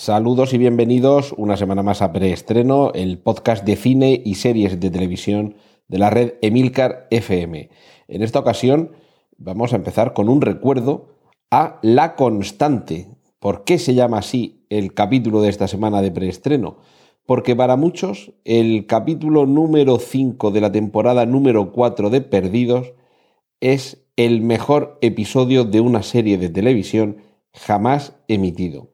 [0.00, 4.90] Saludos y bienvenidos una semana más a Preestreno, el podcast de cine y series de
[4.90, 5.56] televisión
[5.88, 7.68] de la red Emilcar FM.
[8.06, 8.92] En esta ocasión
[9.38, 11.16] vamos a empezar con un recuerdo
[11.50, 13.08] a La Constante.
[13.40, 16.76] ¿Por qué se llama así el capítulo de esta semana de preestreno?
[17.26, 22.92] Porque para muchos el capítulo número 5 de la temporada número 4 de Perdidos
[23.58, 27.16] es el mejor episodio de una serie de televisión
[27.52, 28.90] jamás emitido.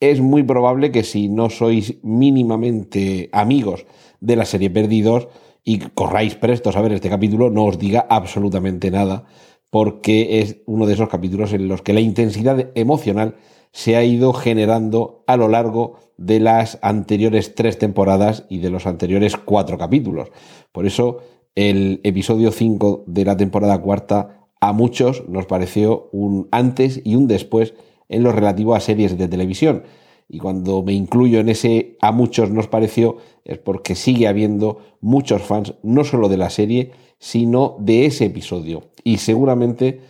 [0.00, 3.84] Es muy probable que si no sois mínimamente amigos
[4.20, 5.26] de la serie Perdidos
[5.64, 9.24] y corráis prestos a ver este capítulo, no os diga absolutamente nada,
[9.70, 13.34] porque es uno de esos capítulos en los que la intensidad emocional
[13.72, 18.86] se ha ido generando a lo largo de las anteriores tres temporadas y de los
[18.86, 20.30] anteriores cuatro capítulos.
[20.70, 21.18] Por eso
[21.56, 27.26] el episodio 5 de la temporada cuarta a muchos nos pareció un antes y un
[27.26, 27.74] después
[28.08, 29.84] en lo relativo a series de televisión.
[30.28, 35.42] Y cuando me incluyo en ese a muchos nos pareció es porque sigue habiendo muchos
[35.42, 38.84] fans, no solo de la serie, sino de ese episodio.
[39.04, 40.00] Y seguramente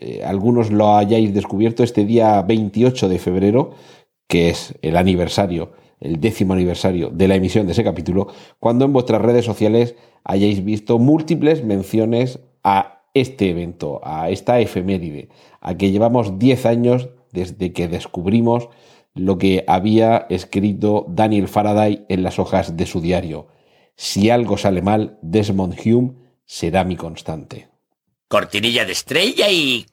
[0.00, 3.70] eh, algunos lo hayáis descubierto este día 28 de febrero,
[4.26, 8.92] que es el aniversario, el décimo aniversario de la emisión de ese capítulo, cuando en
[8.92, 15.28] vuestras redes sociales hayáis visto múltiples menciones a este evento, a esta efeméride,
[15.60, 18.68] a que llevamos 10 años desde que descubrimos
[19.14, 23.48] lo que había escrito Daniel Faraday en las hojas de su diario.
[23.96, 26.12] Si algo sale mal, Desmond Hume
[26.44, 27.68] será mi constante.
[28.28, 29.86] Cortinilla de estrella y...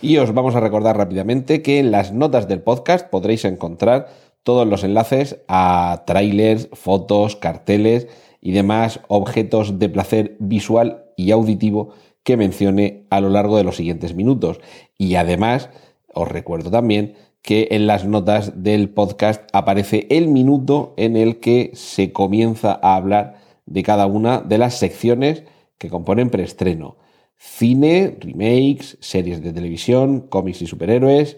[0.00, 4.08] Y os vamos a recordar rápidamente que en las notas del podcast podréis encontrar
[4.42, 8.08] todos los enlaces a trailers, fotos, carteles
[8.40, 13.76] y demás objetos de placer visual y auditivo que mencione a lo largo de los
[13.76, 14.60] siguientes minutos.
[14.98, 15.70] Y además,
[16.14, 21.72] os recuerdo también que en las notas del podcast aparece el minuto en el que
[21.74, 23.36] se comienza a hablar
[23.66, 25.44] de cada una de las secciones
[25.76, 26.96] que componen preestreno.
[27.36, 31.36] Cine, remakes, series de televisión, cómics y superhéroes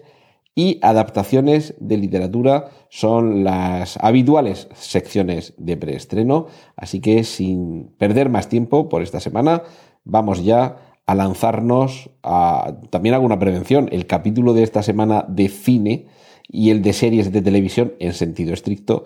[0.55, 8.47] y adaptaciones de literatura son las habituales secciones de preestreno, así que sin perder más
[8.49, 9.63] tiempo por esta semana,
[10.05, 13.89] vamos ya a lanzarnos a también alguna prevención.
[13.91, 16.05] El capítulo de esta semana de cine
[16.47, 19.05] y el de series de televisión en sentido estricto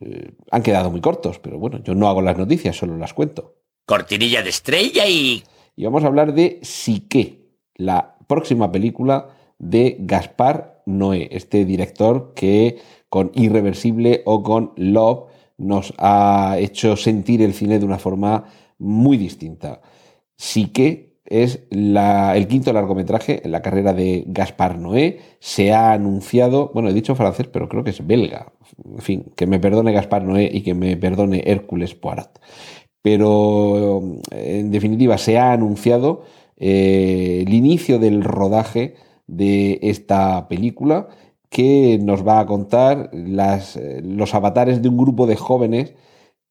[0.00, 3.54] eh, han quedado muy cortos, pero bueno, yo no hago las noticias, solo las cuento.
[3.86, 5.42] Cortinilla de estrella y
[5.78, 9.28] y vamos a hablar de Sique, la próxima película
[9.60, 12.78] de Gaspar Noé, este director que
[13.08, 18.46] con Irreversible o con Love nos ha hecho sentir el cine de una forma
[18.78, 19.80] muy distinta.
[20.36, 25.20] Sique es el quinto largometraje en la carrera de Gaspar Noé.
[25.40, 28.52] Se ha anunciado, bueno, he dicho francés, pero creo que es belga.
[28.84, 32.40] En fin, que me perdone Gaspar Noé y que me perdone Hércules Poirot
[33.02, 36.24] pero en definitiva se ha anunciado
[36.56, 38.96] eh, el inicio del rodaje
[39.26, 41.08] de esta película
[41.48, 45.94] que nos va a contar eh, los avatares de un grupo de jóvenes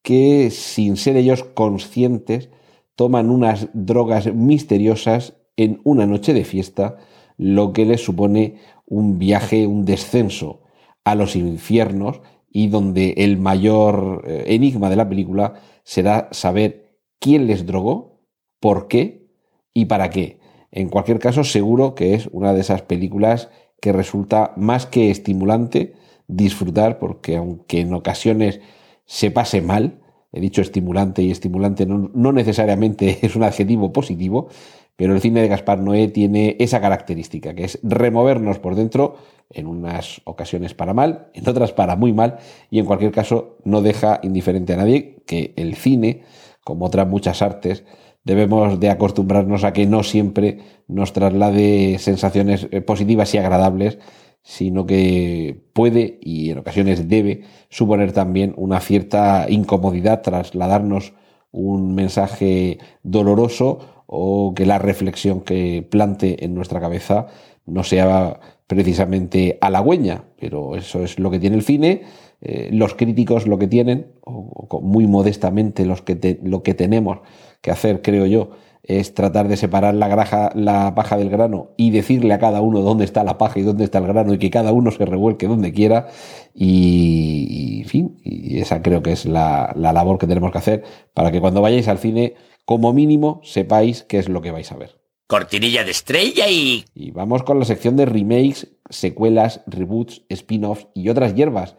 [0.01, 2.49] que sin ser ellos conscientes
[2.97, 6.97] toman unas drogas misteriosas en una noche de fiesta,
[7.37, 8.55] lo que les supone
[8.87, 10.61] un viaje, un descenso
[11.03, 17.45] a los infiernos y donde el mayor eh, enigma de la película será saber quién
[17.45, 18.23] les drogó,
[18.59, 19.29] por qué
[19.75, 20.39] y para qué.
[20.71, 23.49] En cualquier caso, seguro que es una de esas películas
[23.79, 25.93] que resulta más que estimulante
[26.27, 28.59] disfrutar, porque aunque en ocasiones
[29.05, 30.01] se pase mal,
[30.37, 34.49] he dicho estimulante y estimulante no, no, necesariamente es un adjetivo positivo,
[34.95, 39.17] pero el cine de Gaspar Noé tiene esa característica, que es removernos por dentro
[39.51, 42.37] en unas ocasiones para mal, en otras para muy mal,
[42.69, 46.23] y en cualquier caso no deja indiferente a nadie que el cine,
[46.63, 47.83] como otras muchas artes,
[48.23, 53.99] debemos de acostumbrarnos a que no siempre nos traslade sensaciones eh, positivas y agradables,
[54.47, 61.11] sino que puede y en ocasiones debe suponer también una cierta incomodidad, trasladarnos
[61.51, 67.27] un mensaje doloroso o que la reflexión que plante en nuestra cabeza
[67.65, 72.03] no sea precisamente halagüeña, pero eso es lo que tiene el cine.
[72.39, 77.19] Eh, los críticos lo que tienen, o, muy modestamente los que lo que tenemos
[77.61, 78.51] que hacer, creo yo,
[78.87, 82.81] es tratar de separar la, graja, la paja del grano y decirle a cada uno
[82.81, 85.47] dónde está la paja y dónde está el grano y que cada uno se revuelque
[85.47, 86.07] donde quiera.
[86.53, 91.31] Y, fin, y esa creo que es la, la labor que tenemos que hacer para
[91.31, 94.97] que cuando vayáis al cine, como mínimo, sepáis qué es lo que vais a ver.
[95.27, 96.85] Cortinilla de estrella y...
[96.95, 101.75] Y vamos con la sección de remakes, secuelas, reboots, spin-offs y otras hierbas.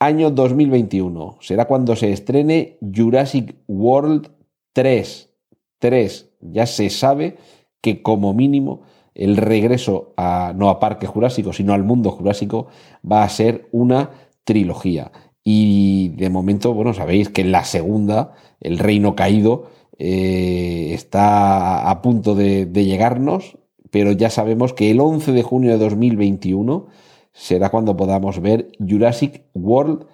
[0.00, 4.32] Año 2021 será cuando se estrene Jurassic World
[4.72, 5.29] 3.
[5.80, 6.30] 3.
[6.40, 7.36] Ya se sabe
[7.80, 8.82] que como mínimo
[9.14, 12.68] el regreso a no a Parque Jurásico, sino al mundo jurásico
[13.10, 14.10] va a ser una
[14.44, 15.10] trilogía.
[15.42, 22.34] Y de momento, bueno, sabéis que la segunda, El Reino Caído, eh, está a punto
[22.34, 23.58] de, llegarnos,
[23.90, 26.86] pero ya sabemos que el 11 de junio de 2021
[27.32, 30.06] será cuando podamos ver Jurassic World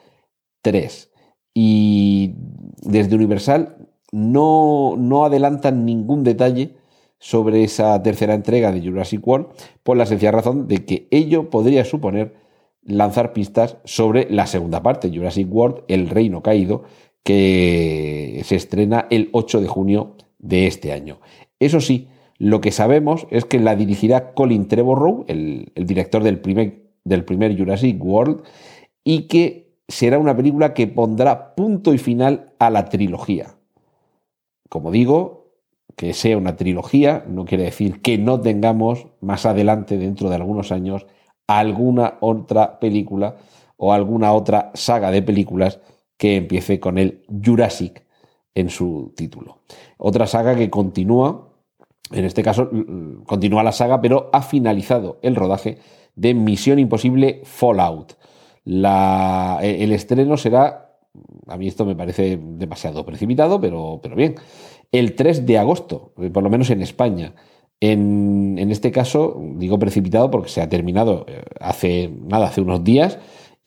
[0.63, 1.13] 3.
[1.55, 2.35] Y
[2.83, 6.77] desde Universal no, no adelantan ningún detalle
[7.19, 9.47] sobre esa tercera entrega de Jurassic World
[9.83, 12.35] por la sencilla razón de que ello podría suponer
[12.83, 16.85] lanzar pistas sobre la segunda parte, Jurassic World, El Reino Caído,
[17.25, 21.19] que se estrena el 8 de junio de este año.
[21.59, 22.07] Eso sí,
[22.39, 27.25] lo que sabemos es que la dirigirá Colin Trevorrow, el, el director del primer, del
[27.25, 28.43] primer Jurassic World,
[29.03, 33.56] y que será una película que pondrá punto y final a la trilogía.
[34.69, 35.47] Como digo,
[35.97, 40.73] que sea una trilogía no quiere decir que no tengamos más adelante, dentro de algunos
[40.73, 41.07] años,
[41.47, 43.37] alguna otra película
[43.77, 45.81] o alguna otra saga de películas
[46.17, 48.05] que empiece con el Jurassic
[48.55, 49.59] en su título.
[49.99, 51.49] Otra saga que continúa,
[52.11, 52.71] en este caso
[53.27, 55.79] continúa la saga, pero ha finalizado el rodaje
[56.15, 58.15] de Misión Imposible Fallout.
[58.65, 60.86] La, el estreno será,
[61.47, 64.37] a mí esto me parece demasiado precipitado, pero, pero bien,
[64.93, 67.35] el 3 de agosto, por lo menos en España.
[67.81, 71.27] En, en, este caso, digo precipitado porque se ha terminado
[71.61, 73.19] hace nada, hace unos días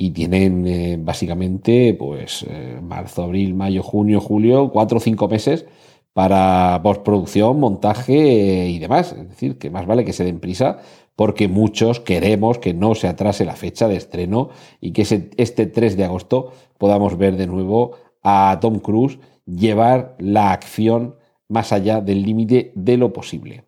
[0.02, 5.66] y tienen eh, básicamente pues eh, marzo, abril, mayo, junio, julio, cuatro o cinco meses
[6.14, 9.12] para postproducción, montaje eh, y demás.
[9.12, 10.80] Es decir, que más vale que se den prisa
[11.20, 15.98] porque muchos queremos que no se atrase la fecha de estreno y que este 3
[15.98, 17.92] de agosto podamos ver de nuevo
[18.24, 21.16] a Tom Cruise llevar la acción
[21.50, 23.66] más allá del límite de lo posible.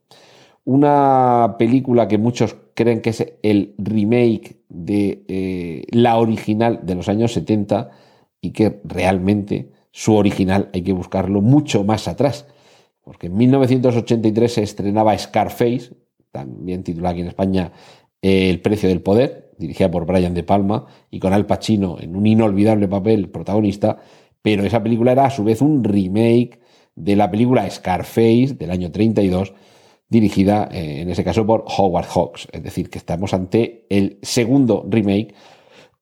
[0.63, 7.09] Una película que muchos creen que es el remake de eh, la original de los
[7.09, 7.91] años 70
[8.39, 12.47] y que realmente su original hay que buscarlo mucho más atrás.
[13.03, 15.91] Porque en 1983 se estrenaba Scarface,
[16.31, 17.71] también titulada aquí en España
[18.21, 22.15] eh, El precio del poder, dirigida por Brian De Palma y con Al Pacino en
[22.15, 23.97] un inolvidable papel protagonista,
[24.41, 26.59] pero esa película era a su vez un remake
[26.95, 29.53] de la película Scarface del año 32,
[30.09, 32.47] dirigida eh, en ese caso por Howard Hawks.
[32.51, 35.33] Es decir, que estamos ante el segundo remake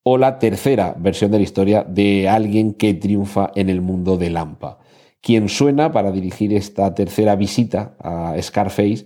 [0.04, 4.30] o la tercera versión de la historia de alguien que triunfa en el mundo de
[4.30, 4.80] Lampa.
[5.22, 9.06] Quien suena para dirigir esta tercera visita a Scarface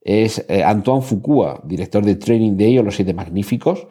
[0.00, 3.86] es eh, Antoine Fuqua, director de Training Day o Los Siete Magníficos,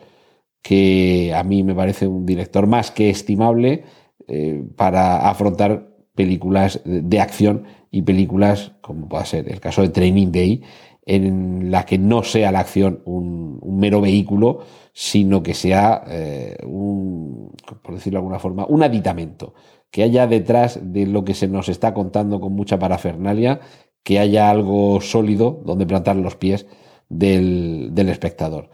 [0.62, 3.84] que a mí me parece un director más que estimable
[4.28, 10.32] eh, para afrontar películas de acción y películas, como pueda ser el caso de Training
[10.32, 10.62] Day,
[11.06, 14.60] en la que no sea la acción un, un mero vehículo,
[14.94, 17.52] sino que sea eh, un,
[17.82, 19.54] por decirlo de alguna forma, un aditamento,
[19.90, 23.60] que haya detrás de lo que se nos está contando con mucha parafernalia,
[24.04, 26.66] que haya algo sólido donde plantar los pies
[27.10, 28.70] del, del espectador.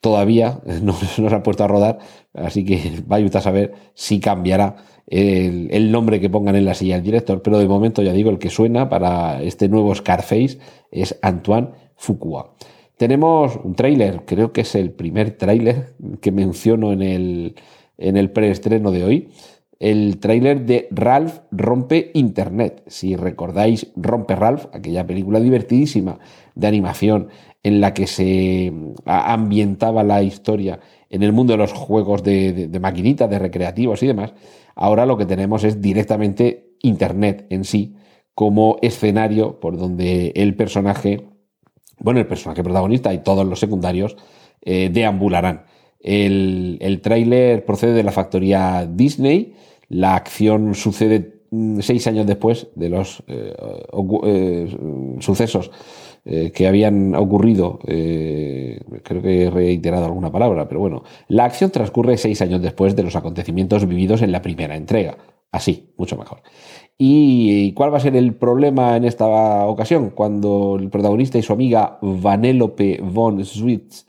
[0.00, 1.98] Todavía no, no, se ha puesto a rodar,
[2.34, 6.94] así que vaya a saber si cambiará el, el, nombre que pongan en la silla
[6.94, 10.58] del director, pero de momento ya digo, el que suena para este nuevo Scarface
[10.90, 12.54] es Antoine Fuqua.
[12.96, 17.54] Tenemos un tráiler, creo que es el primer tráiler que menciono en el,
[17.96, 19.28] en el preestreno de hoy.
[19.80, 22.82] El tráiler de Ralph rompe Internet.
[22.86, 26.18] Si recordáis Rompe Ralph, aquella película divertidísima
[26.54, 27.28] de animación
[27.62, 28.72] en la que se
[29.06, 34.02] ambientaba la historia en el mundo de los juegos de, de, de maquinitas, de recreativos
[34.02, 34.34] y demás,
[34.74, 37.96] ahora lo que tenemos es directamente Internet en sí
[38.34, 41.26] como escenario por donde el personaje,
[41.98, 44.16] bueno, el personaje protagonista y todos los secundarios
[44.62, 45.64] eh, deambularán.
[46.00, 49.54] El, tráiler procede de la factoría Disney,
[49.88, 51.40] la acción sucede
[51.80, 53.54] seis años después de los eh,
[54.24, 54.76] eh,
[55.18, 55.70] sucesos
[56.24, 62.16] eh, que habían ocurrido, creo que he reiterado alguna palabra, pero bueno, la acción transcurre
[62.16, 65.18] seis años después de los acontecimientos vividos en la primera entrega.
[65.52, 66.42] Así, mucho mejor.
[66.96, 70.10] ¿Y cuál va a ser el problema en esta ocasión?
[70.10, 74.06] Cuando el protagonista y su amiga Vanellope von Switz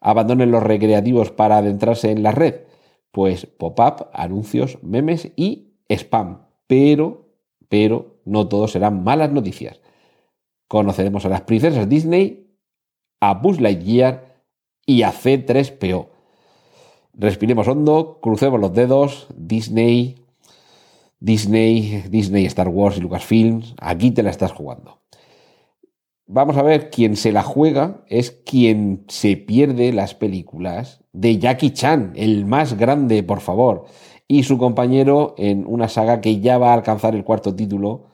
[0.00, 2.62] abandonen los recreativos para adentrarse en la red.
[3.10, 6.46] Pues pop-up, anuncios, memes y spam.
[6.66, 7.28] Pero,
[7.68, 9.80] pero, no todo serán malas noticias.
[10.68, 12.56] Conoceremos a las princesas Disney,
[13.20, 14.44] a Buzz Lightyear
[14.86, 16.08] y a C3PO.
[17.14, 20.16] Respiremos hondo, crucemos los dedos, Disney,
[21.18, 25.00] Disney, Disney, Star Wars y Lucasfilms, aquí te la estás jugando.
[26.32, 31.72] Vamos a ver, quien se la juega es quien se pierde las películas de Jackie
[31.72, 33.86] Chan, el más grande, por favor,
[34.28, 38.04] y su compañero en una saga que ya va a alcanzar el cuarto título,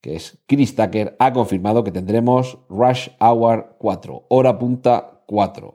[0.00, 5.74] que es Chris Tucker, ha confirmado que tendremos Rush Hour 4, hora punta 4,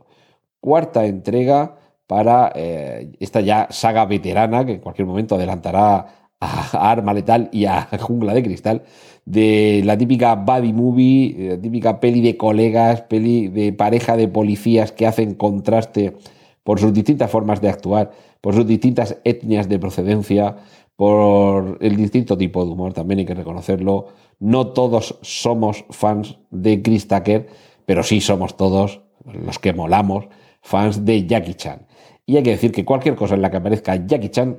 [0.60, 7.14] cuarta entrega para eh, esta ya saga veterana que en cualquier momento adelantará a Arma
[7.14, 8.84] Letal y a Jungla de Cristal,
[9.26, 14.28] de la típica buddy movie, eh, la típica peli de colegas, peli de pareja de
[14.28, 16.16] policías que hacen contraste
[16.64, 20.58] por sus distintas formas de actuar, por sus distintas etnias de procedencia,
[20.96, 24.08] por el distinto tipo de humor, también hay que reconocerlo.
[24.40, 27.48] No todos somos fans de Chris Tucker,
[27.86, 30.28] pero sí somos todos, los que molamos,
[30.62, 31.86] fans de Jackie Chan.
[32.26, 34.58] Y hay que decir que cualquier cosa en la que aparezca Jackie Chan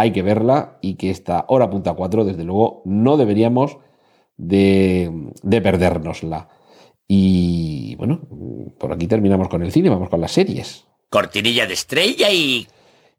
[0.00, 3.76] hay que verla y que esta hora punta 4, desde luego, no deberíamos
[4.38, 6.48] de, de perdérnosla.
[7.06, 8.22] Y bueno,
[8.78, 10.86] por aquí terminamos con el cine, vamos con las series.
[11.10, 12.66] Cortinilla de estrella y...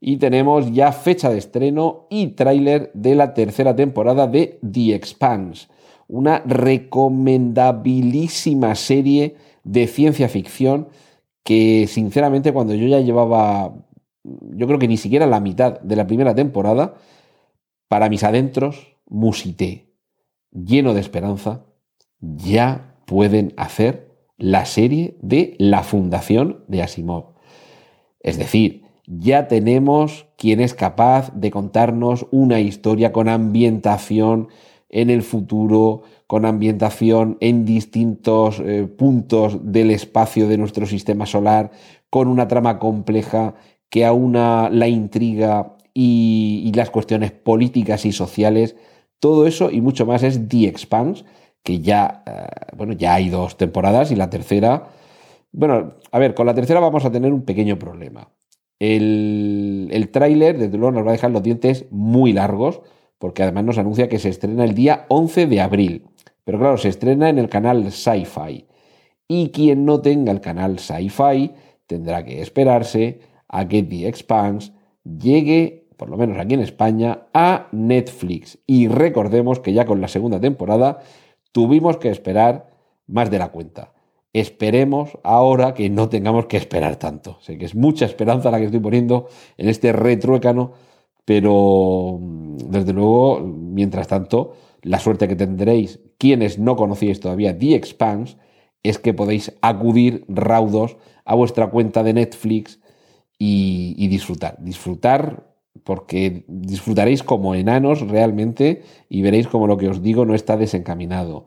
[0.04, 5.68] Y tenemos ya fecha de estreno y tráiler de la tercera temporada de The Expanse,
[6.08, 10.88] una recomendabilísima serie de ciencia ficción
[11.44, 13.76] que sinceramente cuando yo ya llevaba
[14.24, 16.96] yo creo que ni siquiera la mitad de la primera temporada,
[17.88, 19.94] para mis adentros, musité,
[20.51, 21.66] lleno de esperanza,
[22.20, 27.34] ya pueden hacer la serie de la fundación de Asimov.
[28.22, 34.48] Es decir, ya tenemos quien es capaz de contarnos una historia con ambientación
[34.90, 41.72] en el futuro, con ambientación en distintos eh, puntos del espacio de nuestro sistema solar,
[42.10, 43.56] con una trama compleja
[43.91, 48.77] que aúna la intriga y, las cuestiones políticas y sociales.
[49.19, 51.25] Todo eso y mucho más es The Expanse,
[51.62, 54.88] que ya, eh, bueno, ya hay dos temporadas y la tercera.
[55.51, 58.29] Bueno, a ver, con la tercera vamos a tener un pequeño problema.
[58.79, 62.81] El, el tráiler, desde luego, nos va a dejar los dientes muy largos,
[63.19, 66.07] porque además nos anuncia que se estrena el día 11 de abril.
[66.45, 68.65] Pero claro, se estrena en el canal Sci-Fi.
[69.27, 71.51] Y quien no tenga el canal Sci-Fi
[71.86, 74.72] tendrá que esperarse a Get the Expanse
[75.03, 78.58] llegue, por lo menos aquí en España, a Netflix.
[78.65, 81.00] Y recordemos que ya con la segunda temporada
[81.51, 82.72] tuvimos que esperar
[83.08, 83.93] más de la cuenta.
[84.34, 87.38] Esperemos ahora que no tengamos que esperar tanto.
[87.41, 89.27] Sé que es mucha esperanza la que estoy poniendo
[89.58, 90.72] en este retruécano,
[91.25, 97.75] pero mm, desde luego, mientras tanto, la suerte que tendréis quienes no conocíais todavía The
[97.75, 98.38] Expanse
[98.84, 102.79] es que podéis acudir raudos a vuestra cuenta de Netflix
[103.43, 104.55] y, disfrutar.
[104.60, 105.48] Disfrutar
[105.83, 111.45] porque disfrutaréis como enanos realmente y veréis como lo que os digo no está desencaminado.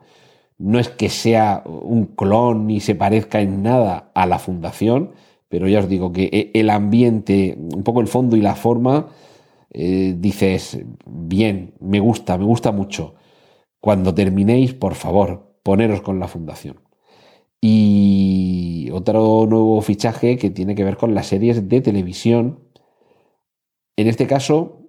[0.57, 5.11] No es que sea un clon ni se parezca en nada a la fundación,
[5.47, 9.07] pero ya os digo que e, el ambiente, un poco el fondo y la forma,
[9.71, 13.15] eh, dices, bien, me gusta, me gusta mucho.
[13.79, 16.84] Cuando terminéis, por favor, poneros con la fundación.
[17.61, 22.59] Y otro nuevo fichaje que tiene que ver con las series de televisión.
[23.97, 24.85] En este caso,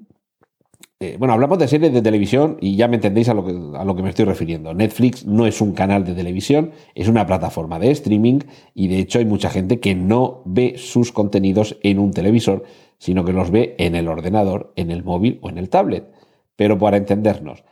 [0.98, 3.84] eh, bueno, hablamos de series de televisión y ya me entendéis a lo, que, a
[3.84, 4.72] lo que me estoy refiriendo.
[4.72, 8.40] Netflix no es un canal de televisión, es una plataforma de streaming
[8.72, 12.64] y de hecho hay mucha gente que no ve sus contenidos en un televisor,
[12.96, 16.10] sino que los ve en el ordenador, en el móvil o en el tablet.
[16.56, 17.62] Pero para entendernos,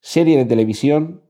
[0.00, 1.22] serie de televisión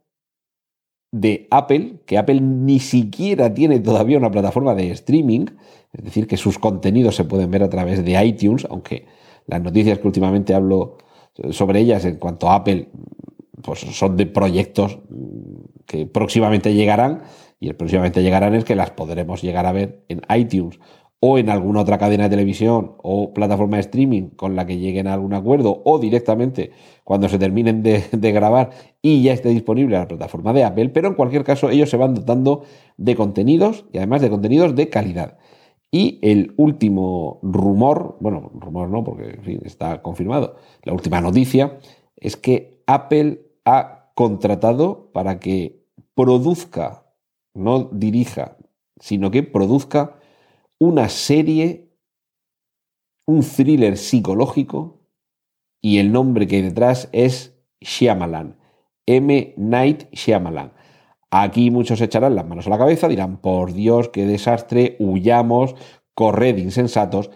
[1.14, 5.46] de Apple, que Apple ni siquiera tiene todavía una plataforma de streaming,
[5.92, 9.06] es decir, que sus contenidos se pueden ver a través de iTunes, aunque
[9.46, 10.98] las noticias que últimamente hablo
[11.50, 12.88] sobre ellas en cuanto a Apple
[13.62, 14.98] pues son de proyectos
[15.86, 17.22] que próximamente llegarán
[17.60, 20.80] y el próximamente llegarán es que las podremos llegar a ver en iTunes
[21.26, 25.06] o en alguna otra cadena de televisión o plataforma de streaming con la que lleguen
[25.06, 28.02] a algún acuerdo o directamente cuando se terminen de,
[28.32, 31.96] grabar y ya esté disponible la plataforma de Apple, pero en cualquier caso ellos se
[31.96, 32.64] van dotando
[32.98, 35.38] de contenidos y además de contenidos de calidad.
[35.90, 41.78] Y el último rumor, bueno, rumor no, porque en fin, está confirmado, la última noticia
[42.18, 47.06] es que Apple ha contratado para que produzca,
[47.54, 48.58] no dirija,
[49.00, 50.16] sino que produzca
[50.78, 51.90] una serie,
[53.26, 55.00] un thriller psicológico,
[55.80, 58.56] y el nombre que hay detrás es Shyamalan,
[59.06, 59.54] M.
[59.56, 60.72] Night Shyamalan.
[61.30, 65.74] Aquí muchos echarán las manos a la cabeza, dirán, por Dios, qué desastre, huyamos,
[66.14, 67.30] corred insensatos,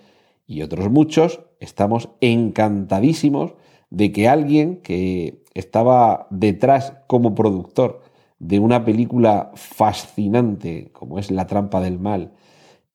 [0.46, 3.54] y otros muchos estamos encantadísimos
[3.90, 8.02] de que alguien que estaba detrás como productor
[8.38, 12.32] de una película fascinante como es La trampa del mal,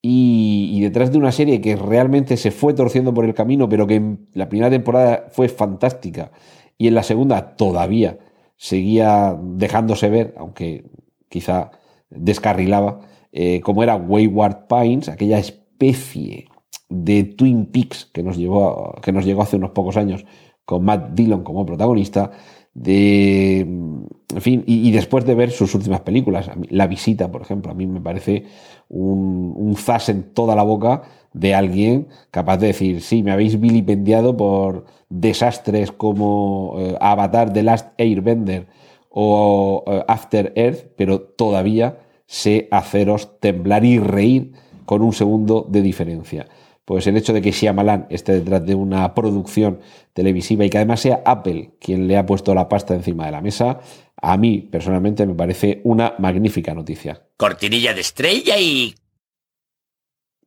[0.05, 3.95] y, detrás de una serie que realmente se fue torciendo por el camino, pero que
[3.95, 6.31] en la primera temporada fue fantástica
[6.77, 8.19] y en la segunda todavía
[8.57, 10.83] seguía dejándose ver, aunque
[11.29, 11.71] quizá
[12.09, 12.99] descarrilaba,
[13.31, 16.49] eh, como era Wayward Pines, aquella especie
[16.89, 20.25] de Twin Peaks que nos, llevó, que nos llegó hace unos pocos años
[20.65, 22.31] con Matt Dillon como protagonista,
[22.73, 27.75] de, en fin, y, después de ver sus últimas películas, La Visita, por ejemplo, a
[27.75, 28.45] mí me parece
[28.89, 31.03] un, zas en toda la boca
[31.33, 37.63] de alguien capaz de decir, sí, me habéis vilipendiado por desastres como eh, Avatar The
[37.63, 38.67] Last Airbender
[39.09, 44.53] o eh, After Earth, pero todavía sé haceros temblar y reír
[44.85, 46.47] con un segundo de diferencia
[46.85, 49.79] pues el hecho de que Shyamalan esté detrás de una producción
[50.13, 53.41] televisiva y que además sea Apple quien le ha puesto la pasta encima de la
[53.41, 53.79] mesa,
[54.21, 57.25] a mí personalmente me parece una magnífica noticia.
[57.37, 58.95] Cortinilla de estrella y...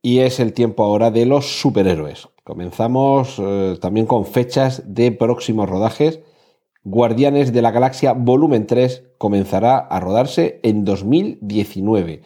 [0.01, 2.29] Y es el tiempo ahora de los superhéroes.
[2.43, 6.21] Comenzamos eh, también con fechas de próximos rodajes.
[6.83, 12.21] Guardianes de la Galaxia Volumen 3 comenzará a rodarse en 2019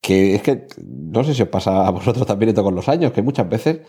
[0.00, 3.12] que es que no sé si os pasa a vosotros también esto con los años,
[3.12, 3.80] que muchas veces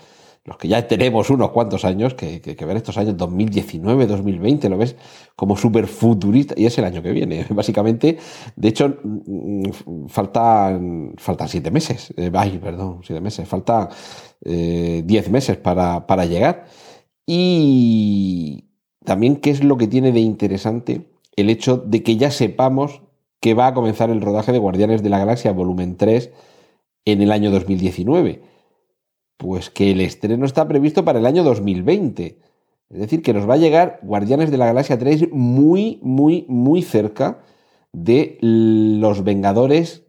[0.46, 4.78] los que ya tenemos unos cuantos años, que, que, ver estos años 2019, 2020, lo
[4.78, 4.96] ves
[5.36, 8.18] como súper futurista, y es el año que viene, básicamente.
[8.56, 13.90] De hecho, mm, faltan, faltan siete meses, eh, ay, perdón, siete meses, falta
[14.44, 16.66] eh, diez meses para, para llegar.
[17.26, 18.66] Y
[19.04, 23.02] también, ¿qué es lo que tiene de interesante el hecho de que ya sepamos
[23.40, 26.32] que va a comenzar el rodaje de Guardianes de la Galaxia Volumen 3
[27.06, 28.42] en el año 2019.
[29.38, 32.40] Pues que el estreno está previsto para el año 2020.
[32.90, 36.82] Es decir, que nos va a llegar Guardianes de la Galaxia 3 muy, muy, muy
[36.82, 37.40] cerca
[37.94, 40.04] de los Vengadores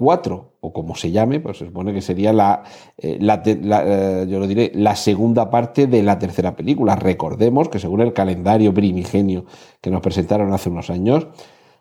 [0.00, 2.62] 4, o como se llame, pues se supone que sería la,
[2.96, 6.96] eh, eh, yo lo diré, la segunda parte de la tercera película.
[6.96, 9.44] Recordemos que según el calendario primigenio
[9.82, 11.26] que nos presentaron hace unos años,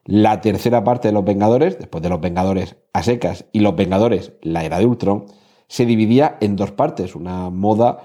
[0.09, 4.31] la tercera parte de Los Vengadores, después de Los Vengadores a secas y Los Vengadores,
[4.41, 5.25] la era de Ultron,
[5.67, 7.15] se dividía en dos partes.
[7.15, 7.99] Una moda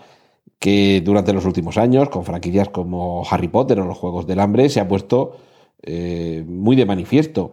[0.59, 4.69] que durante los últimos años, con franquicias como Harry Potter o los Juegos del Hambre,
[4.69, 5.38] se ha puesto
[5.83, 7.53] eh, muy de manifiesto.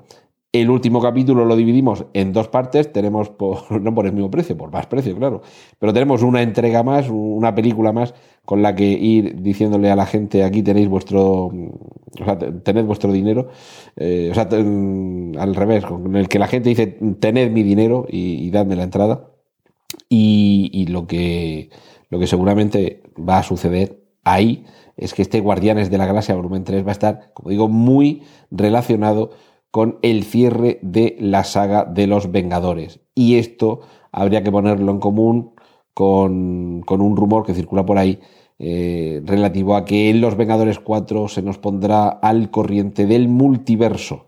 [0.53, 4.57] El último capítulo lo dividimos en dos partes, tenemos por, no por el mismo precio,
[4.57, 5.41] por más precio, claro,
[5.79, 10.05] pero tenemos una entrega más, una película más con la que ir diciéndole a la
[10.05, 13.47] gente aquí tenéis vuestro, o sea, tened vuestro dinero,
[13.95, 16.87] eh, o sea, al revés, con el que la gente dice
[17.19, 19.27] tened mi dinero y, dadme la entrada.
[20.09, 21.69] Y, lo, que,
[22.09, 24.65] lo que seguramente va a suceder ahí
[24.97, 28.23] es que este Guardianes de la Galaxia volumen 3 va a estar, como digo, muy
[28.51, 29.31] relacionado
[29.71, 32.99] con el cierre de la saga de los Vengadores.
[33.15, 33.81] Y esto
[34.11, 35.53] habría que ponerlo en común
[35.93, 38.19] con, un rumor que circula por ahí
[38.59, 44.27] eh, relativo a que en Los Vengadores 4 se nos pondrá al corriente del multiverso.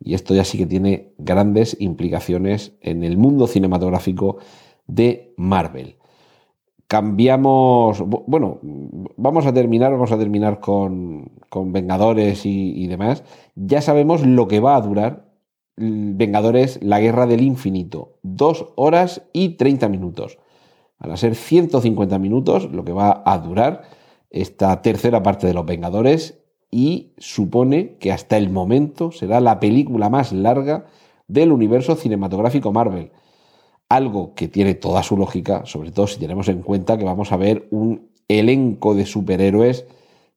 [0.00, 4.38] Y esto ya sí que tiene grandes implicaciones en el mundo cinematográfico
[4.86, 5.98] de Marvel
[6.88, 8.58] cambiamos, bueno,
[9.16, 13.22] vamos a terminar, vamos a terminar con, con Vengadores y, demás.
[13.54, 15.28] Ya sabemos lo que va a durar
[15.76, 18.18] Vengadores, la Guerra del Infinito.
[18.22, 20.38] Dos horas y 30 minutos.
[20.98, 23.82] Van a ser 150 minutos lo que va a durar
[24.30, 30.08] esta tercera parte de los Vengadores y supone que hasta el momento será la película
[30.08, 30.86] más larga
[31.28, 33.12] del universo cinematográfico Marvel
[33.88, 37.36] algo que tiene toda su lógica, sobre todo si tenemos en cuenta que vamos a
[37.36, 39.86] ver un elenco de superhéroes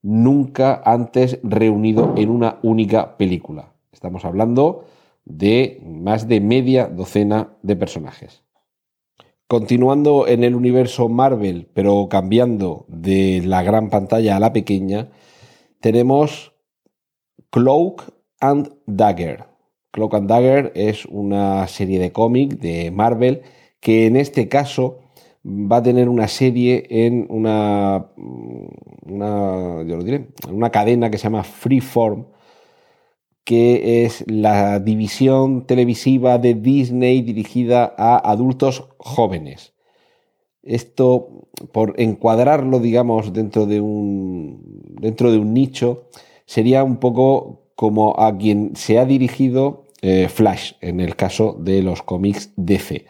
[0.02, 3.72] nunca antes reunido en una única película.
[3.92, 4.84] Estamos hablando
[5.24, 8.42] de más de media docena de personajes.
[9.46, 15.10] Continuando en el universo Marvel, pero cambiando de la gran pantalla a la pequeña,
[15.80, 16.54] tenemos
[17.50, 19.51] Cloak and Dagger.
[19.92, 23.42] Cloak and Dagger es una serie de cómic de Marvel
[23.78, 25.00] que en este caso
[25.44, 31.24] va a tener una serie en una, una, yo lo diré, una cadena que se
[31.24, 32.26] llama Freeform,
[33.44, 39.74] que es la división televisiva de Disney dirigida a adultos jóvenes.
[40.62, 44.62] Esto, por encuadrarlo, digamos, dentro de un,
[45.00, 46.08] dentro de un nicho,
[46.46, 51.82] sería un poco como a quien se ha dirigido eh, Flash, en el caso de
[51.82, 53.06] los cómics DC.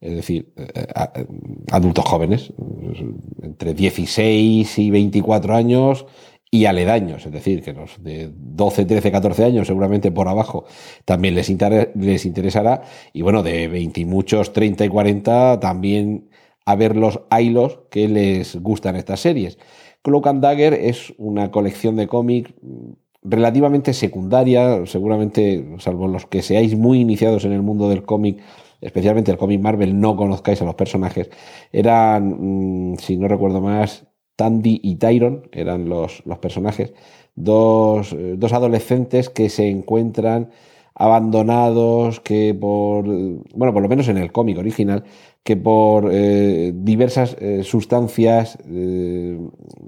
[0.00, 0.86] Es decir, eh,
[1.72, 2.52] adultos jóvenes,
[3.42, 6.06] entre 16 y 24 años,
[6.50, 10.64] y aledaños, es decir, que los de 12, 13, 14 años, seguramente por abajo,
[11.04, 11.52] también les,
[11.96, 12.82] les interesará.
[13.12, 16.30] Y bueno, de 20 y muchos, 30 y 40, también
[16.64, 19.58] a ver los hilos que les gustan estas series.
[20.02, 22.52] Cloak and Dagger es una colección de cómics
[23.28, 28.40] relativamente secundaria, seguramente, salvo los que seáis muy iniciados en el mundo del cómic,
[28.80, 31.30] especialmente el cómic Marvel, no conozcáis a los personajes.
[31.72, 36.92] Eran, mm, si no recuerdo más, Tandy y Tyron eran los, los personajes,
[37.34, 40.50] dos, eh, dos, adolescentes que se encuentran
[40.94, 45.04] abandonados, que por, bueno, por lo menos en el cómic original,
[45.42, 48.58] que por eh, diversas eh, sustancias,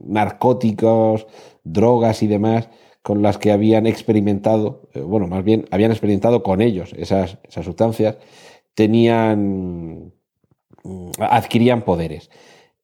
[0.07, 1.27] narcóticos,
[1.65, 2.69] drogas y demás,
[3.09, 8.19] con las que habían experimentado, bueno, más bien habían experimentado con ellos esas, esas sustancias,
[8.75, 10.13] tenían,
[10.85, 12.29] mm, adquirían poderes.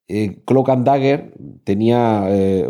[0.09, 1.35] Eh, Cloak and Dagger
[1.65, 2.67] tenía eh,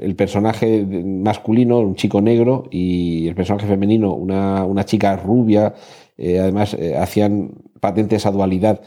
[0.00, 5.74] el personaje masculino, un chico negro, y el personaje femenino, una, chica rubia.
[6.18, 8.80] Eh, además, hacían patentes a dualidad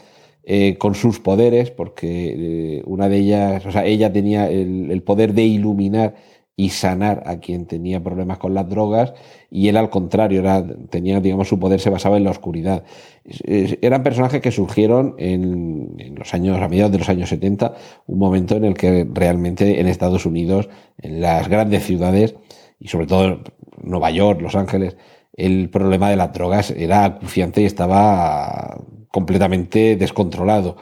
[0.78, 6.14] con sus poderes, porque una de ellas, o sea, ella tenía el poder de iluminar
[6.58, 9.12] y sanar a quien tenía problemas con las drogas
[9.50, 10.42] y él al contrario
[10.88, 12.84] tenía digamos su poder se basaba en la oscuridad.
[13.24, 17.74] Eran personajes que surgieron en, los años a mediados de los años 70
[18.06, 22.34] un momento en el que realmente en Estados Unidos en las grandes ciudades
[22.80, 23.42] y sobre todo
[23.82, 24.96] Nueva York Los Ángeles
[25.34, 30.76] el problema de las drogas era acuciante y estaba completamente descontrolado.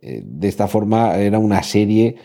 [0.00, 2.16] Eh, de esta forma era una serie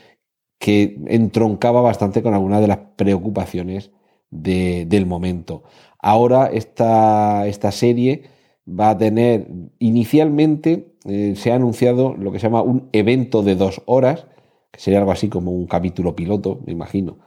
[0.57, 3.91] que entroncaba bastante con algunas de las preocupaciones
[4.29, 5.63] del momento.
[5.99, 8.23] Ahora esta, esta, serie
[8.67, 9.47] va a tener,
[9.79, 14.25] inicialmente eh, se ha anunciado lo que se llama un evento de dos horas,
[14.71, 17.19] que sería algo así como un capítulo piloto, me imagino,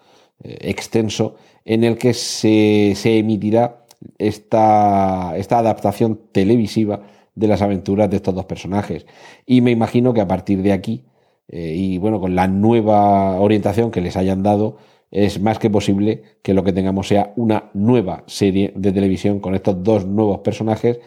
[0.43, 3.87] eh, extenso, en el que se, se emitirá
[4.19, 7.03] esta, esta adaptación televisiva
[7.35, 9.07] de las aventuras de estos dos personajes.
[9.47, 11.05] Y me imagino que a partir de aquí
[11.51, 14.77] eh, y bueno, con la nueva orientación que les hayan dado,
[15.11, 19.55] es más que posible que lo que tengamos sea una nueva serie de televisión con
[19.55, 21.01] estos dos nuevos personajes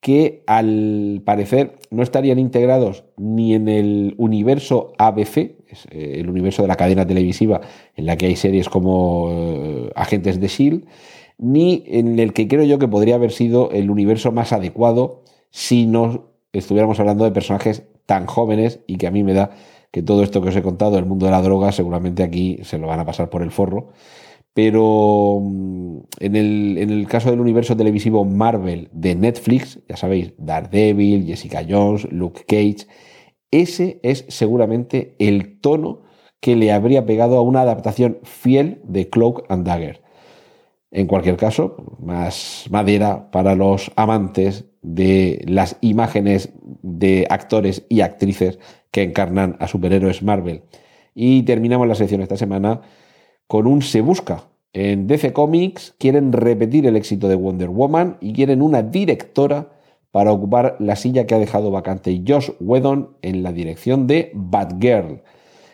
[0.00, 5.56] que al parecer no estarían integrados ni en el universo ABC, eh,
[5.92, 7.60] el universo de la cadena televisiva
[7.94, 10.86] en la que hay series como eh, Agentes de Shield,
[11.38, 15.86] ni en el que creo yo que podría haber sido el universo más adecuado si
[15.86, 19.50] no estuviéramos hablando de personajes tan jóvenes y que a mí me da
[19.92, 22.78] que todo esto que os he contado del mundo de la droga seguramente aquí se
[22.78, 23.90] lo van a pasar por el forro.
[24.54, 30.32] Pero mm, en el, en el caso del universo televisivo Marvel de Netflix, ya sabéis,
[30.38, 32.88] Daredevil, Jessica Jones, Luke Cage,
[33.50, 36.02] ese es seguramente el tono
[36.40, 40.02] que le habría pegado a una adaptación fiel de Cloak and Dagger.
[40.90, 46.50] En cualquier caso, más madera para los amantes de las imágenes
[46.82, 48.58] de actores y actrices
[48.90, 50.62] que encarnan a superhéroes Marvel.
[51.14, 52.82] Y terminamos la sección esta semana
[53.46, 54.48] con un Se Busca.
[54.72, 59.68] En DC Comics quieren repetir el éxito de Wonder Woman y quieren una directora
[60.10, 65.22] para ocupar la silla que ha dejado vacante Josh Whedon en la dirección de Batgirl.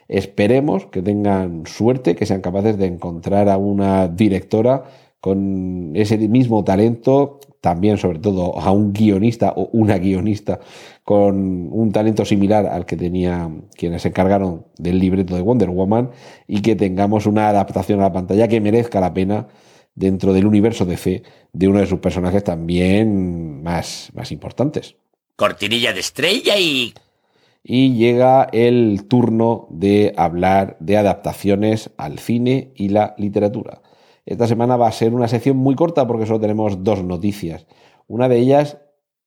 [0.09, 4.85] Esperemos que tengan suerte, que sean capaces de encontrar a una directora
[5.21, 10.61] con ese mismo talento, también sobre todo a un guionista o una guionista
[11.03, 16.11] con un talento similar al que tenía quienes se encargaron del libreto de Wonder Woman
[16.47, 19.49] y que tengamos una adaptación a la pantalla que merezca la pena
[19.95, 24.97] dentro del universo de fe de uno de sus personajes también más, más importantes.
[25.37, 26.95] Cortinilla de estrella y...
[27.71, 33.83] Y llega el turno de hablar de adaptaciones al cine y la literatura.
[34.29, 37.67] Esta semana va a ser una sección muy corta porque solo tenemos dos noticias.
[38.07, 38.79] Una de ellas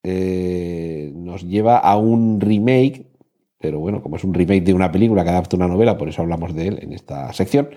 [0.04, 3.12] eh, nos lleva a un remake
[3.62, 6.22] pero bueno, como es un remake de una película que adapta una novela, por eso
[6.22, 7.70] hablamos de él en esta sección.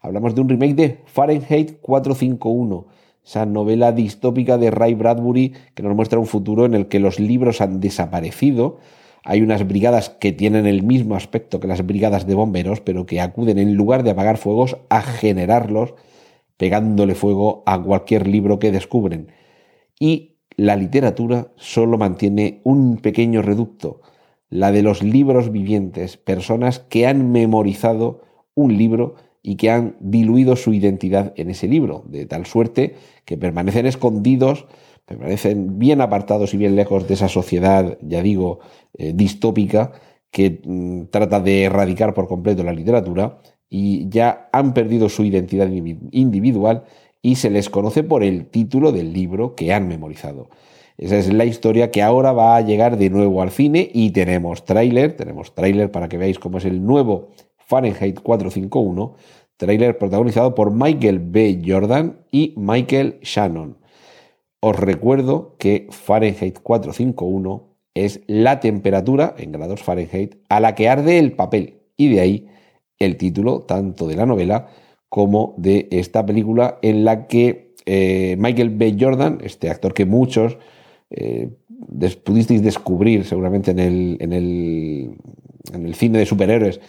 [0.00, 2.86] Hablamos de un remake de Fahrenheit 451,
[3.24, 7.20] esa novela distópica de Ray Bradbury que nos muestra un futuro en el que los
[7.20, 8.78] libros han desaparecido.
[9.24, 13.20] Hay unas brigadas que tienen el mismo aspecto que las brigadas de bomberos, pero que
[13.20, 15.94] acuden en lugar de apagar fuegos a generarlos,
[16.56, 19.32] pegándole fuego a cualquier libro que descubren.
[19.98, 24.00] Y la literatura solo mantiene un pequeño reducto,
[24.48, 28.22] la de los libros vivientes, personas que han memorizado
[28.54, 33.36] un libro y que han diluido su identidad en ese libro, de tal suerte que
[33.36, 34.66] permanecen escondidos,
[35.04, 38.60] permanecen bien apartados y bien lejos de esa sociedad, ya digo,
[38.94, 39.92] eh, distópica,
[40.30, 43.38] que mm, trata de erradicar por completo la literatura
[43.68, 46.84] y ya han perdido su identidad individual
[47.22, 50.48] y se les conoce por el título del libro que han memorizado.
[50.98, 54.64] Esa es la historia que ahora va a llegar de nuevo al cine y tenemos
[54.64, 59.16] tráiler, tenemos tráiler para que veáis cómo es el nuevo Fahrenheit 451,
[59.56, 61.62] tráiler protagonizado por Michael B.
[61.66, 63.76] Jordan y Michael Shannon.
[64.60, 71.18] Os recuerdo que Fahrenheit 451 es la temperatura en grados Fahrenheit a la que arde
[71.18, 72.48] el papel y de ahí
[72.98, 74.68] el título tanto de la novela
[75.08, 78.96] como de esta película en la que eh, Michael B.
[78.98, 80.58] Jordan, este actor que muchos
[81.10, 81.50] eh,
[82.24, 85.16] pudisteis descubrir seguramente en el, en, el,
[85.72, 86.80] en el cine de superhéroes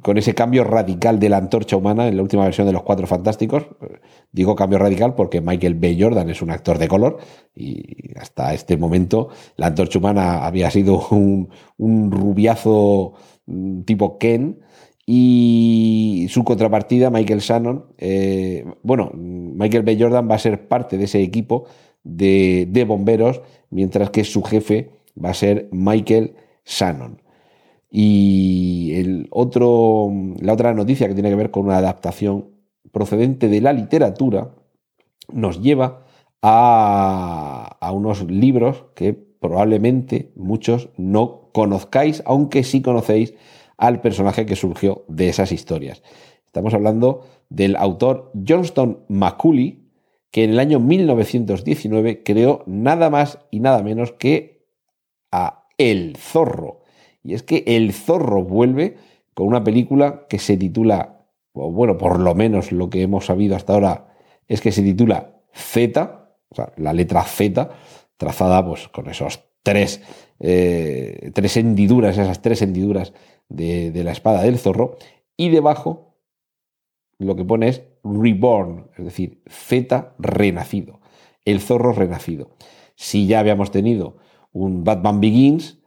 [0.00, 3.06] con ese cambio radical de la antorcha humana en la última versión de Los Cuatro
[3.06, 3.66] Fantásticos.
[4.32, 5.96] Digo cambio radical porque Michael B.
[6.00, 7.18] Jordan es un actor de color
[7.54, 13.12] y hasta este momento la antorcha humana había sido un, un rubiazo
[13.46, 14.60] mm, tipo Ken
[15.06, 19.96] y su contrapartida, Michael Shannon, eh, bueno, Michael B.
[19.98, 21.66] Jordan va a ser parte de ese equipo
[22.02, 23.40] de, de bomberos,
[23.70, 24.90] mientras que su jefe
[25.22, 27.22] va a ser Michael Shannon.
[27.88, 32.50] Y el otro, la otra noticia que tiene que ver con una adaptación
[32.90, 34.50] procedente de la literatura
[35.32, 36.04] nos lleva
[36.42, 43.34] a, a unos libros que probablemente muchos no conozcáis, aunque sí conocéis
[43.76, 46.02] al personaje que surgió de esas historias.
[46.46, 49.86] Estamos hablando del autor Johnston Macaulay,
[50.30, 54.66] que en el año 1919 creó nada más y nada menos que
[55.30, 56.80] a El Zorro.
[57.22, 58.96] Y es que El Zorro vuelve
[59.34, 63.74] con una película que se titula, bueno, por lo menos lo que hemos sabido hasta
[63.74, 64.14] ahora
[64.48, 67.70] es que se titula Z, o sea, la letra Z,
[68.16, 70.00] trazada pues con esos tres,
[70.40, 73.12] eh, tres hendiduras, esas tres hendiduras
[73.48, 74.96] de, la espada del zorro,
[75.36, 76.14] y debajo
[77.18, 81.00] lo que pone es Reborn, es decir, Z renacido,
[81.44, 82.50] el zorro renacido.
[82.94, 84.16] Si ya habíamos tenido
[84.52, 85.78] un Batman Begins,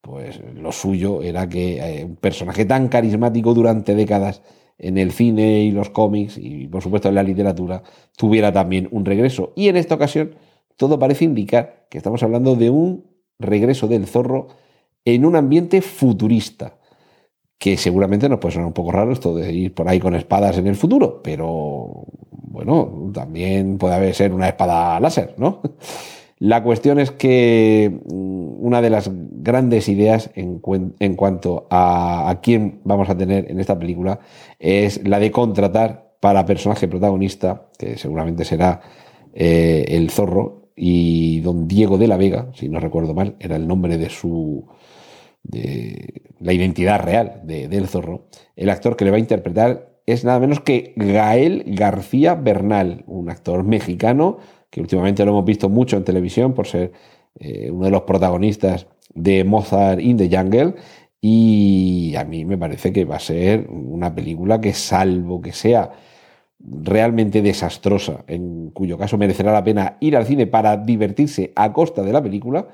[0.00, 4.42] pues lo suyo era que eh, un personaje tan carismático durante décadas
[4.78, 7.82] en el cine y los cómics y por supuesto en la literatura
[8.16, 9.52] tuviera también un regreso.
[9.56, 10.36] Y en esta ocasión
[10.76, 13.04] todo parece indicar que estamos hablando de un
[13.38, 14.48] regreso del zorro
[15.04, 16.77] en un ambiente futurista
[17.58, 20.56] que seguramente nos puede sonar un poco raro esto de ir por ahí con espadas
[20.58, 25.60] en el futuro, pero bueno, también puede haber ser una espada láser, ¿no?
[26.40, 32.80] La cuestión es que mm, una de las grandes ideas en, cuanto a, a, quién
[32.84, 34.20] vamos a tener en esta película
[34.60, 38.80] es la de contratar para personaje protagonista, que seguramente será
[39.34, 43.66] eh, el zorro, y don Diego de la Vega, si no recuerdo mal, era el
[43.66, 44.64] nombre de su,
[45.48, 50.24] de la identidad real de, del zorro, el actor que le va a interpretar es
[50.24, 54.38] nada menos que Gael García Bernal, un actor mexicano
[54.70, 56.92] que últimamente lo hemos visto mucho en televisión por ser
[57.38, 60.74] eh, uno de los protagonistas de Mozart in the Jungle.
[61.20, 65.90] Y a mí me parece que va a ser una película que salvo que sea
[66.60, 72.02] realmente desastrosa, en cuyo caso merecerá la pena ir al cine para divertirse a costa
[72.02, 72.68] de la película,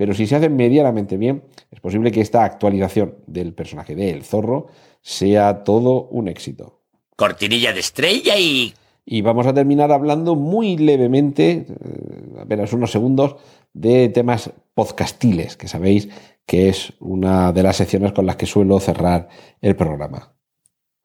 [0.00, 4.24] pero si se hace medianamente bien, es posible que esta actualización del personaje de El
[4.24, 4.68] Zorro
[5.02, 6.80] sea todo un éxito.
[7.16, 8.72] Cortinilla de estrella y...
[9.04, 13.36] Y vamos a terminar hablando muy levemente, eh, apenas unos segundos,
[13.74, 16.08] de temas podcastiles, que sabéis
[16.46, 19.28] que es una de las secciones con las que suelo cerrar
[19.60, 20.32] el programa.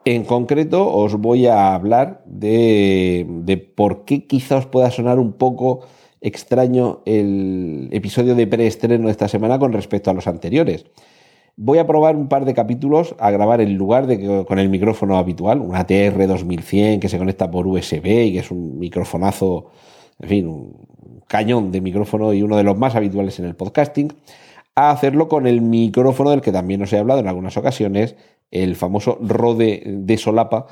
[0.05, 5.33] En concreto, os voy a hablar de, de por qué quizá os pueda sonar un
[5.33, 5.85] poco
[6.25, 10.85] extraño el episodio de preestreno de esta semana con respecto a los anteriores.
[11.55, 14.69] Voy a probar un par de capítulos a grabar en lugar de que, con el
[14.69, 19.67] micrófono habitual, un ATR 2100 que se conecta por USB y que es un microfonazo,
[20.19, 24.11] en fin, un cañón de micrófono y uno de los más habituales en el podcasting,
[24.73, 28.15] a hacerlo con el micrófono del que también os he hablado en algunas ocasiones,
[28.49, 30.67] el famoso Rode de solapa,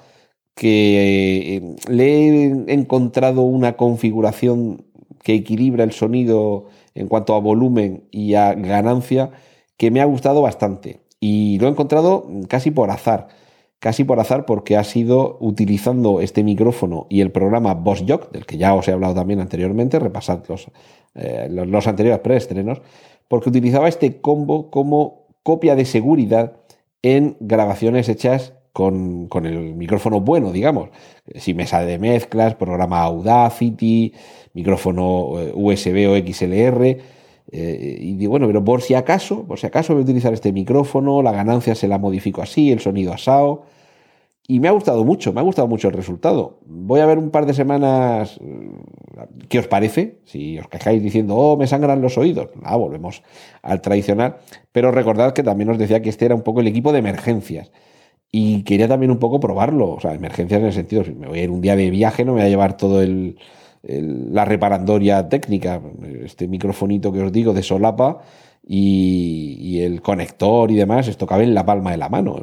[0.56, 4.86] que eh, le he encontrado una configuración
[5.24, 9.32] que equilibra el sonido en cuanto a volumen y a ganancia
[9.78, 11.02] que me ha gustado bastante.
[11.20, 13.30] Y lo he encontrado casi por azar.
[13.80, 18.46] Casi por azar porque ha sido utilizando este micrófono y el programa Boss Jock, del
[18.46, 20.68] que ya os he hablado también anteriormente, repasad los,
[21.16, 22.82] eh, los, los anteriores preestrenos,
[23.28, 26.54] porque utilizaba este combo como copia de seguridad
[27.02, 30.90] en grabaciones hechas con, el micrófono bueno, digamos.
[31.36, 34.14] Si mesa de mezclas, programa Audacity,
[34.54, 36.98] micrófono eh, USB o XLR.
[37.52, 40.52] Eh, y digo, bueno, pero por si acaso, por si acaso voy a utilizar este
[40.52, 43.66] micrófono, la ganancia se la modifico así, el sonido asado.
[44.46, 46.60] Y me ha gustado mucho, me ha gustado mucho el resultado.
[46.66, 50.20] Voy a ver un par de semanas mm, qué os parece.
[50.26, 53.22] Si os quejáis diciendo, oh, me sangran los oídos, ah, volvemos
[53.62, 54.38] al tradicional.
[54.72, 57.72] Pero recordad que también os decía que este era un poco el equipo de emergencias.
[58.36, 59.92] Y quería también un poco probarlo.
[59.92, 62.26] O sea, emergencias en el sentido, si me voy a ir un día de viaje,
[62.26, 63.38] no me voy a llevar todo el,
[63.84, 65.80] la reparandoria técnica.
[66.24, 68.22] Este microfonito que os digo de solapa
[68.68, 72.42] y, el conector y demás, esto cabe en la palma de la mano.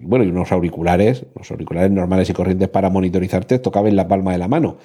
[0.00, 4.06] Bueno, y unos auriculares, los auriculares normales y corrientes para monitorizarte, esto cabe en la
[4.06, 4.76] palma de la mano.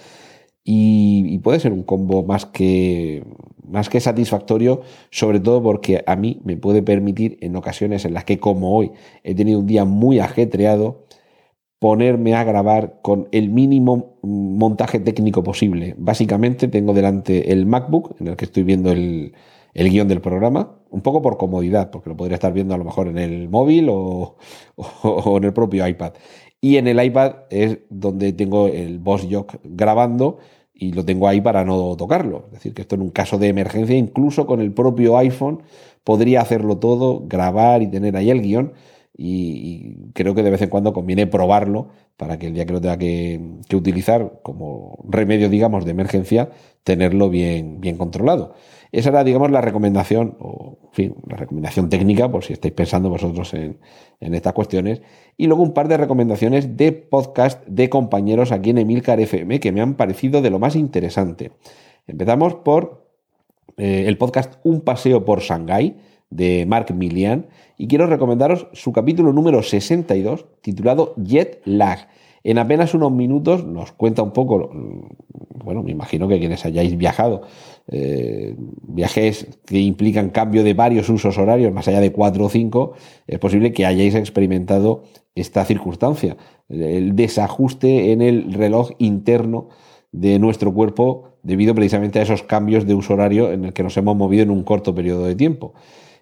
[0.68, 3.24] Y, puede ser un combo más que,
[3.68, 8.26] más que satisfactorio, sobre todo porque a mí me puede permitir en ocasiones en las
[8.26, 8.92] que como hoy
[9.24, 11.06] he tenido un día muy ajetreado,
[11.80, 15.94] ponerme a grabar con el mínimo montaje técnico posible.
[16.00, 19.34] Básicamente tengo delante el MacBook en el que estoy viendo el,
[19.76, 22.86] el guion del programa, un poco por comodidad, porque lo podría estar viendo a lo
[22.86, 24.38] mejor en el móvil o,
[25.38, 26.14] en el propio iPad.
[26.62, 30.40] Y en el iPad es donde tengo el Boss Jock grabando
[30.76, 32.46] y lo tengo ahí para no tocarlo.
[32.48, 35.64] Es decir, que esto en un caso de emergencia, incluso con el propio iPhone,
[36.04, 38.74] podría hacerlo todo, grabar y tener ahí el guion.
[39.18, 42.82] Y, creo que de vez en cuando conviene probarlo para que el día que lo
[42.82, 46.50] tenga que, que utilizar como remedio, digamos, de emergencia,
[46.84, 48.56] tenerlo bien, bien controlado.
[48.96, 53.10] Esa era, digamos, la recomendación, o en fin, la recomendación técnica, por si estáis pensando
[53.10, 53.78] vosotros en,
[54.22, 55.02] estas cuestiones.
[55.36, 59.74] Y luego un par de recomendaciones de podcast de compañeros aquí en Emilcar FM que
[59.74, 61.52] me han parecido de lo más interesante.
[62.08, 63.10] Empezamos por
[63.76, 65.98] eh, el podcast Un paseo por Shanghái
[66.30, 72.08] de Mark Milian y quiero recomendaros su capítulo número 62 titulado Jet Lag.
[72.46, 74.70] En apenas unos minutos nos cuenta un poco,
[75.66, 77.42] bueno, me imagino que quienes hayáis viajado
[77.88, 82.94] eh, viajes que implican cambio de varios usos horarios, más allá de cuatro o cinco,
[83.28, 85.04] es posible que hayáis experimentado
[85.36, 86.38] esta circunstancia,
[86.70, 89.70] el desajuste en el reloj interno
[90.12, 93.96] de nuestro cuerpo debido precisamente a esos cambios de uso horario en el que nos
[93.98, 95.74] hemos movido en un corto periodo de tiempo.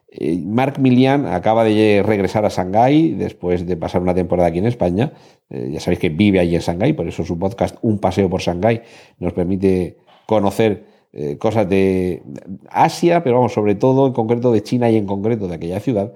[0.10, 4.68] Eh, Mark Milian acaba de regresar a Shanghái después de pasar una temporada aquí en
[4.68, 5.14] España.
[5.50, 8.42] Eh, ya sabéis que vive allí en Shanghái, por eso su podcast Un paseo por
[8.42, 8.82] Shanghái
[9.20, 9.98] nos permite
[10.28, 12.24] conocer eh, cosas de
[12.70, 16.14] Asia, pero vamos, sobre todo en concreto de China y en concreto de aquella ciudad.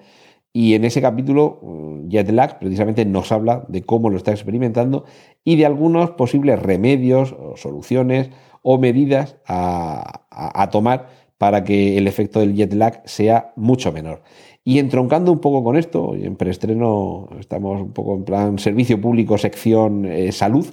[0.53, 5.05] Y en ese capítulo, mm, Jetlag precisamente nos habla de cómo lo está experimentando
[5.43, 8.31] y de algunos posibles remedios o soluciones
[8.63, 14.23] o medidas a, tomar para que el efecto del jet lag sea mucho menor.
[14.63, 19.37] Y entroncando un poco con esto, en preestreno estamos un poco en plan servicio público,
[19.37, 20.65] sección eh, salud,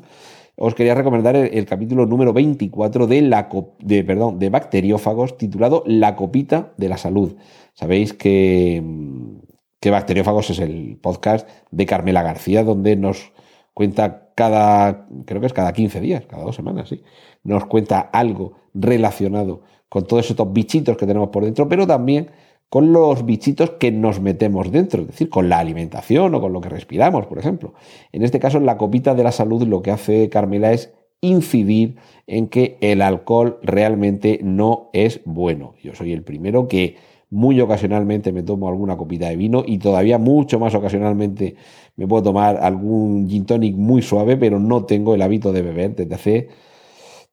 [0.56, 3.48] os quería recomendar el, capítulo número 24 de, la,
[3.80, 7.36] de, perdón, de bacteriófagos titulado La copita de la salud.
[7.72, 9.38] Sabéis que, mm,
[9.80, 13.32] que Bacteriófagos es el podcast de Carmela García, donde nos
[13.74, 17.02] cuenta cada, creo que es cada 15 días, cada dos semanas, sí,
[17.42, 22.30] nos cuenta algo relacionado con todos estos bichitos que tenemos por dentro, pero también
[22.68, 26.60] con los bichitos que nos metemos dentro, es decir, con la alimentación o con lo
[26.60, 27.74] que respiramos, por ejemplo.
[28.12, 31.96] En este caso, en la copita de la salud lo que hace Carmela es incidir
[32.26, 35.74] en que el alcohol realmente no es bueno.
[35.82, 36.96] Yo soy el primero que
[37.30, 41.56] muy ocasionalmente me tomo alguna copita de vino y todavía mucho más ocasionalmente
[41.96, 45.96] me puedo tomar algún gin tonic muy suave, pero no tengo el hábito de beber
[45.96, 46.48] desde hace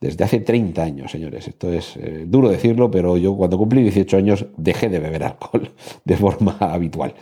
[0.01, 1.47] desde hace 30 años, señores.
[1.47, 5.71] Esto es eh, duro decirlo, pero yo cuando cumplí 18 años dejé de beber alcohol
[6.05, 7.13] de forma habitual.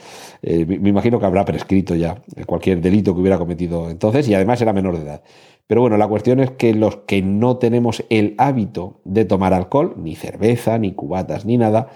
[0.41, 4.61] Eh, me imagino que habrá prescrito ya cualquier delito que hubiera cometido entonces y además
[4.61, 5.21] era menor de edad.
[5.67, 9.95] Pero bueno, la cuestión es que los que no tenemos el hábito de tomar alcohol,
[9.97, 11.89] ni cerveza, ni cubatas, ni nada,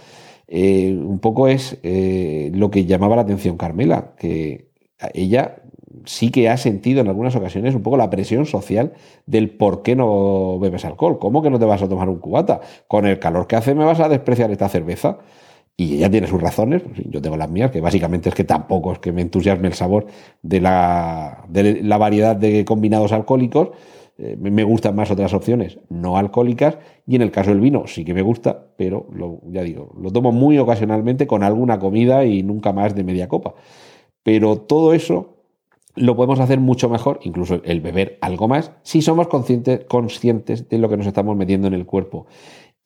[0.48, 4.70] eh, un poco es lo que llamaba la atención Carmela, que
[5.14, 5.63] ella
[6.06, 8.94] sí que ha sentido en algunas ocasiones un poco la presión social
[9.26, 11.20] del por qué no bebes alcohol.
[11.20, 12.62] ¿Cómo que no te vas a tomar un cubata?
[12.88, 15.20] Con el calor que hace me vas a despreciar esta cerveza.
[15.76, 18.94] y ella tiene sus razones, pues yo tengo las mías, que básicamente es que tampoco
[18.94, 20.06] es que me entusiasme el sabor
[20.44, 23.70] de la, de la variedad de combinados alcohólicos.
[24.20, 26.78] Eh, me gustan más otras opciones no alcohólicas
[27.08, 30.12] y en el caso del vino sí que me gusta, pero lo, ya digo, lo
[30.12, 33.56] tomo muy ocasionalmente con alguna comida y nunca más de media copa.
[34.24, 35.33] Pero todo eso
[35.96, 40.78] lo podemos hacer mucho mejor, incluso el beber algo más, si somos conscientes, conscientes de
[40.78, 42.26] lo que nos estamos metiendo en el cuerpo.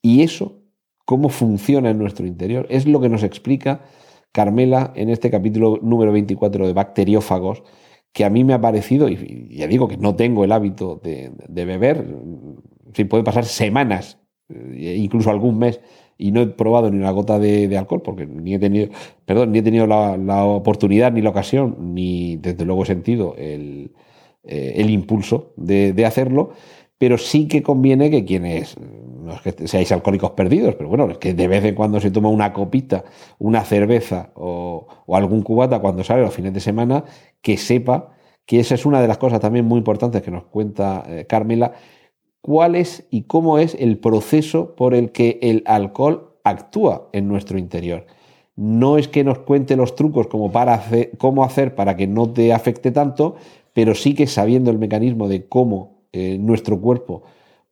[0.02, 0.62] Y eso
[1.08, 2.68] cómo funciona en nuestro interior.
[2.70, 3.86] Es lo que nos explica
[4.34, 7.64] Carmela en este capítulo número 24 de Bacteriófagos,
[8.12, 11.32] que a mí me ha parecido, y ya digo que no tengo el hábito de,
[11.48, 12.06] beber,
[12.94, 15.80] si puede pasar semanas, eh, incluso algún mes,
[16.18, 18.90] y no he probado ni una gota de, alcohol, porque ni he tenido,
[19.26, 23.92] perdón, ni he tenido la, oportunidad, ni la ocasión, ni desde luego he sentido el,
[24.44, 26.52] eh, impulso de, de hacerlo,
[26.98, 28.78] pero sí que conviene que quienes
[29.28, 32.10] no es que seáis alcohólicos perdidos, pero bueno, es que de vez en cuando se
[32.10, 33.04] toma una copita,
[33.38, 37.04] una cerveza o, algún cubata cuando sale los fines de semana,
[37.42, 38.16] que sepa
[38.46, 41.74] que esa es una de las cosas también muy importantes que nos cuenta eh, Carmela,
[42.48, 47.58] cuál es y cómo es el proceso por el que el alcohol actúa en nuestro
[47.58, 48.06] interior.
[48.56, 52.32] No es que nos cuente los trucos como para hacer, cómo hacer para que no
[52.32, 53.36] te afecte tanto,
[53.74, 57.24] pero sí que sabiendo el mecanismo de cómo eh, nuestro cuerpo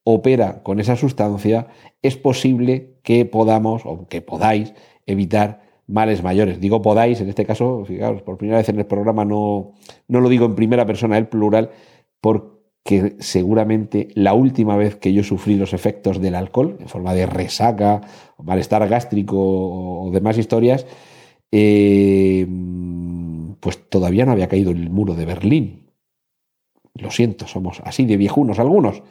[0.04, 1.68] opera con esa sustancia,
[2.02, 4.74] es posible que podamos o que podáis
[5.06, 6.60] evitar males mayores.
[6.60, 9.72] Digo podáis, en este caso, fijaos, por primera vez en el programa no,
[10.10, 11.70] no lo digo en primera persona, el plural,
[12.20, 12.55] porque
[13.20, 18.02] seguramente la última vez que yo sufrí los efectos del alcohol, en forma de resaca,
[18.42, 20.86] malestar gástrico o demás historias,
[21.52, 22.46] eh,
[23.60, 25.92] pues todavía no había caído el muro de Berlín.
[26.94, 29.02] Lo siento, somos así de viejunos algunos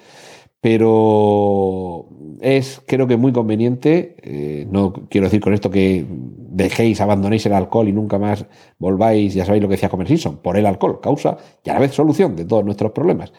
[0.65, 2.07] pero
[2.41, 7.53] es creo que muy conveniente, eh, no quiero decir con esto que dejéis, abandonéis el
[7.53, 8.47] alcohol y nunca más
[8.79, 11.81] volváis, ya sabéis lo que decía Comer Simpson, por el alcohol, causa y a la
[11.81, 13.31] vez solución de todos nuestros problemas.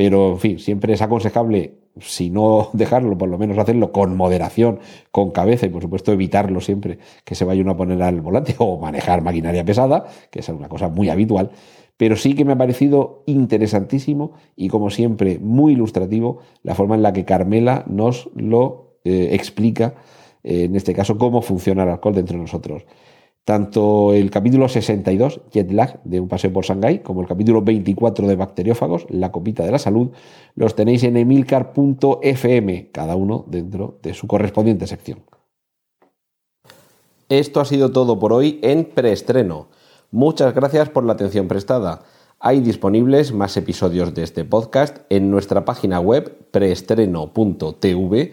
[0.00, 4.78] Pero, en fin, siempre es aconsejable, si no dejarlo, por lo menos hacerlo con moderación,
[5.10, 8.54] con cabeza y, por supuesto, evitarlo siempre que se vaya uno a poner al volante
[8.56, 11.50] o manejar maquinaria pesada, que es una cosa muy habitual
[11.98, 17.02] pero sí que me ha parecido interesantísimo y como siempre muy ilustrativo la forma en
[17.02, 19.96] la que Carmela nos lo eh, explica,
[20.42, 22.86] eh, en este caso, cómo funciona el alcohol dentro de nosotros.
[23.44, 28.28] Tanto el capítulo 62, Jet Lag, de Un paseo por Shanghái, como el capítulo 24
[28.28, 30.10] de Bacteriófagos, La copita de la salud,
[30.54, 35.24] los tenéis en emilcar.fm, cada uno dentro de su correspondiente sección.
[37.28, 39.68] Esto ha sido todo por hoy en preestreno.
[40.10, 42.02] Muchas gracias por la atención prestada.
[42.40, 48.32] Hay disponibles más episodios de este podcast en nuestra página web preestreno.tv